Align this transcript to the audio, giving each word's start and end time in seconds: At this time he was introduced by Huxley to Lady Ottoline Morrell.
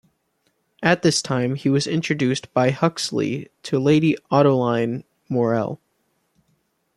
At 0.81 1.03
this 1.03 1.21
time 1.21 1.53
he 1.53 1.69
was 1.69 1.85
introduced 1.85 2.51
by 2.55 2.71
Huxley 2.71 3.49
to 3.61 3.77
Lady 3.77 4.17
Ottoline 4.31 5.03
Morrell. 5.29 5.79